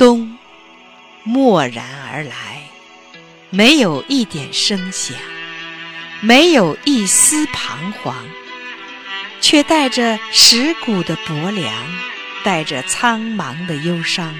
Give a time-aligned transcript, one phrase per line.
[0.00, 0.34] 冬
[1.26, 2.62] 蓦然而来，
[3.50, 5.14] 没有一点声响，
[6.22, 8.16] 没有一丝彷徨，
[9.42, 11.70] 却带着蚀骨的薄凉，
[12.42, 14.34] 带着苍茫的忧伤，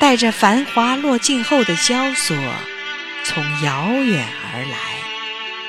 [0.00, 2.36] 带着繁华落尽后的萧索，
[3.22, 4.78] 从遥远而来，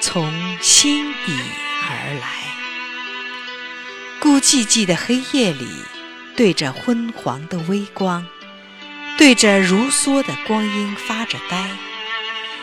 [0.02, 1.34] 从心底
[1.88, 2.28] 而来。
[4.20, 5.68] 孤寂寂的黑夜里，
[6.36, 8.26] 对着昏黄的微光。
[9.18, 11.68] 对着如梭的光阴发着呆，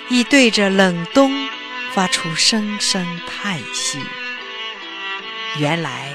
[0.09, 1.49] 亦对着冷冬
[1.93, 3.99] 发出声声叹息。
[5.59, 6.15] 原来，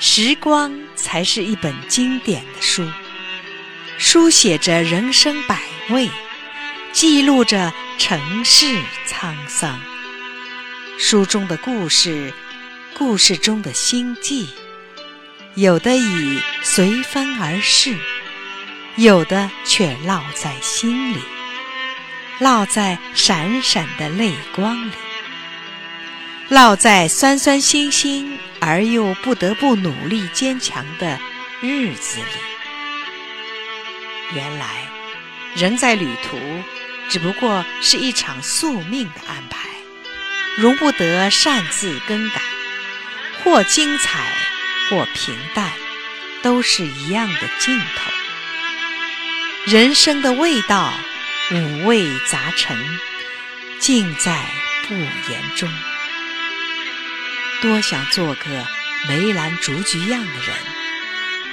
[0.00, 2.88] 时光才是一本经典的书，
[3.98, 5.60] 书写着人生百
[5.90, 6.08] 味，
[6.92, 9.78] 记录着尘世沧桑。
[10.98, 12.32] 书中的故事，
[12.96, 14.48] 故事中的心迹，
[15.56, 17.94] 有的已随风而逝。
[18.96, 21.18] 有的却烙在心里，
[22.40, 24.92] 烙在闪闪的泪光里，
[26.48, 31.18] 烙在酸酸辛辛而又不得不努力坚强的
[31.60, 32.26] 日子里。
[34.32, 34.66] 原来，
[35.56, 36.38] 人在旅途，
[37.08, 39.68] 只不过是一场宿命的安排，
[40.56, 42.40] 容不得擅自更改。
[43.42, 44.24] 或精彩，
[44.88, 45.70] 或平淡，
[46.42, 48.10] 都是一样的尽头。
[49.66, 50.92] 人生的味道，
[51.50, 52.76] 五味杂陈，
[53.78, 54.44] 尽在
[54.86, 55.66] 不言中。
[57.62, 58.66] 多想做个
[59.08, 60.54] 梅兰竹菊样的人，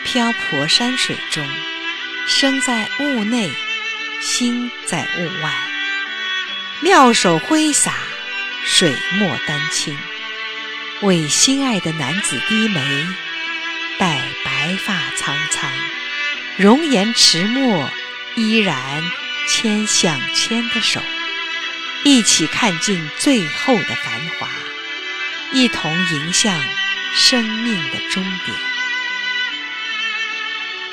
[0.04, 1.48] 漂泊山水中，
[2.28, 3.50] 身在雾内，
[4.20, 5.54] 心在雾外，
[6.82, 7.94] 妙手挥洒，
[8.66, 9.98] 水墨丹青，
[11.02, 13.08] 为心爱的男子低眉，
[13.98, 15.72] 待白发苍苍，
[16.58, 17.90] 容颜迟暮。
[18.36, 19.04] 依然
[19.48, 21.02] 牵想牵的手，
[22.04, 24.48] 一起看尽最后的繁华，
[25.52, 26.62] 一同迎向
[27.14, 28.58] 生命的终点。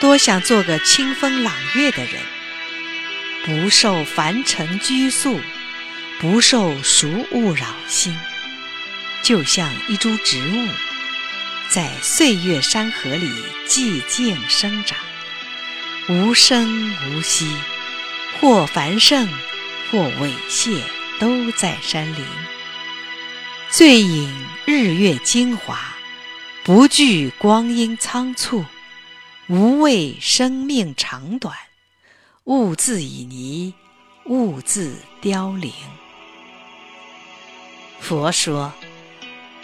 [0.00, 2.20] 多想做个清风朗月的人，
[3.44, 5.40] 不受凡尘拘束，
[6.20, 8.18] 不受俗物扰心，
[9.22, 10.68] 就像一株植物，
[11.68, 13.30] 在岁月山河里
[13.66, 14.98] 寂静生长。
[16.10, 17.46] 无声无息，
[18.40, 19.28] 或繁盛，
[19.90, 20.80] 或猥亵，
[21.20, 22.24] 都在山林。
[23.68, 25.78] 醉饮日月精华，
[26.64, 28.64] 不惧光阴仓促，
[29.48, 31.54] 无畏生命长短，
[32.44, 33.74] 物自旖旎，
[34.24, 35.70] 物自凋零。
[38.00, 38.72] 佛说，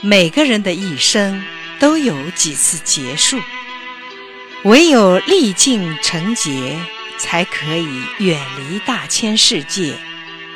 [0.02, 1.42] 每个人的一生
[1.80, 3.40] 都有几次结束。
[4.64, 6.78] 唯有历尽成劫，
[7.18, 7.86] 才可以
[8.18, 9.94] 远离大千世界，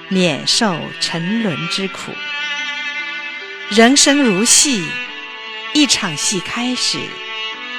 [0.08, 2.10] 免受沉沦之苦。
[3.68, 4.82] 人生如戏，
[5.74, 6.98] 一场戏开始，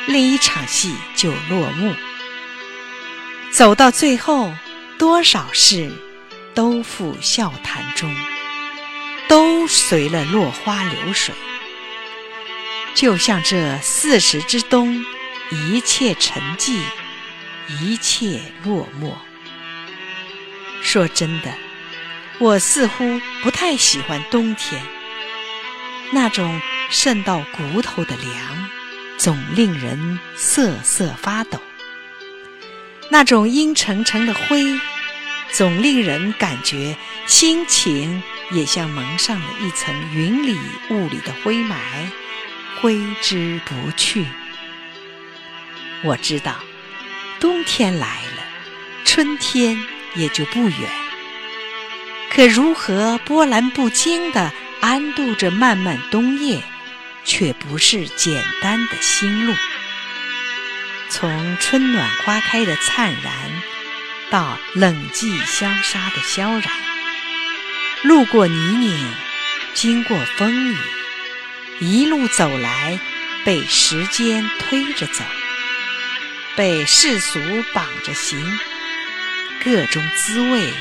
[0.05, 1.95] 另一场戏就落幕。
[3.49, 4.53] 走到最后，
[4.99, 5.91] 多少事
[6.53, 8.15] 都付笑谈中，
[9.27, 11.33] 都随了落花流水。
[12.93, 15.03] 就像这四时之冬。
[15.51, 16.79] 一切沉寂，
[17.81, 19.13] 一切落寞。
[20.81, 21.51] 说真的，
[22.37, 24.81] 我似乎不太喜欢冬天。
[26.11, 28.69] 那种渗到骨头的凉，
[29.17, 31.57] 总令人瑟瑟发抖；
[33.09, 34.79] 那种阴沉沉的灰，
[35.51, 36.95] 总令人感觉
[37.27, 38.21] 心情
[38.51, 40.57] 也像蒙上了一层云里
[40.89, 41.75] 雾里的灰霾，
[42.81, 44.25] 挥之不去。
[46.03, 46.55] 我知道，
[47.39, 48.43] 冬天来了，
[49.03, 49.77] 春天
[50.15, 50.89] 也就不远。
[52.31, 56.61] 可如何波澜不惊地安度着漫漫冬夜，
[57.25, 59.53] 却不是简单的心路。
[61.09, 63.33] 从春暖花开的灿然，
[64.29, 66.63] 到冷寂相杀的萧然，
[68.03, 68.95] 路过泥泞，
[69.73, 70.77] 经过风雨，
[71.79, 72.99] 一路走来，
[73.43, 75.25] 被时间推着走。
[76.59, 77.39] 被世俗
[77.71, 78.59] 绑着行，
[79.63, 80.73] 各种滋味，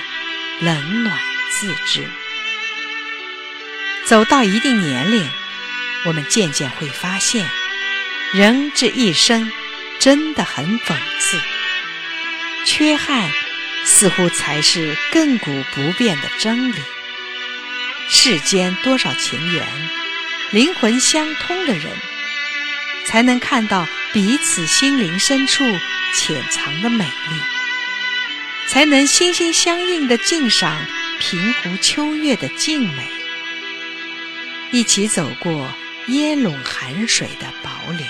[0.58, 1.16] 冷暖
[1.52, 2.04] 自知。
[4.04, 5.30] 走到一定年龄，
[6.06, 7.48] 我们渐渐会发现，
[8.32, 9.52] 人这一生
[10.00, 11.40] 真的很讽刺。
[12.64, 13.30] 缺憾
[13.84, 16.82] 似乎才是亘古不变的真理。
[18.08, 19.64] 世间多少情缘，
[20.50, 21.86] 灵魂相通的人。
[23.06, 25.64] 才能看到彼此心灵深处
[26.14, 27.40] 潜藏的美丽。
[28.68, 30.84] 才能心心相印地静赏
[31.18, 33.08] 平湖秋月的静美，
[34.70, 35.72] 一起走过
[36.08, 38.06] 烟笼寒水的薄凉。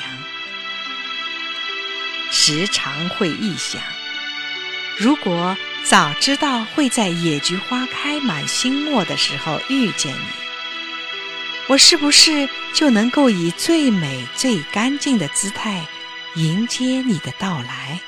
[2.33, 3.81] 时常会臆想，
[4.97, 10.48] 如果早知道会在野菊花开满新墨的时候遇见你，
[11.69, 15.87] 我是不是就能够以最美最干净的姿态
[16.35, 18.01] 迎接你的到来？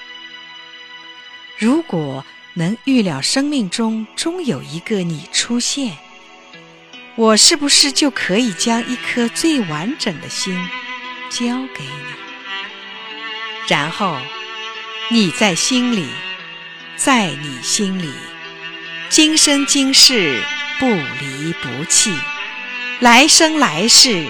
[1.59, 2.25] 如果
[2.55, 5.99] 能预料生命中终有一个你出现，
[7.17, 10.55] 我是不是就可以将一颗最完整的心
[11.29, 12.15] 交给你？
[13.69, 14.17] 然后
[15.11, 16.07] 你在心里，
[16.97, 18.11] 在你心里，
[19.11, 20.43] 今生今世
[20.79, 22.11] 不离不弃，
[23.00, 24.26] 来生来世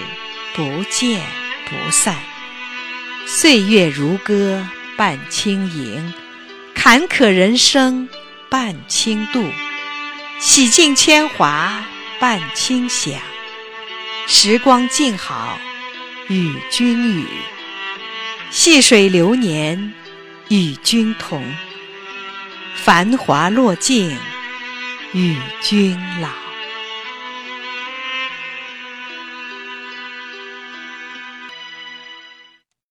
[0.55, 1.21] 不见
[1.69, 2.15] 不散。
[3.27, 4.65] 岁月如歌
[4.95, 6.13] 伴轻盈。
[6.73, 8.07] 坎坷人生
[8.49, 9.45] 伴轻度，
[10.39, 11.83] 洗尽铅华
[12.17, 13.13] 伴清响。
[14.25, 15.59] 时光静好
[16.29, 17.27] 与君语，
[18.51, 19.93] 细水流年
[20.47, 21.43] 与君同。
[22.75, 24.17] 繁华落尽
[25.11, 26.50] 与君老。